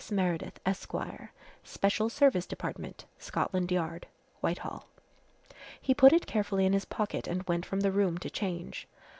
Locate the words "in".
6.65-6.73